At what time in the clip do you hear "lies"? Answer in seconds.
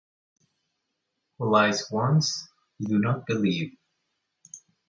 1.51-1.91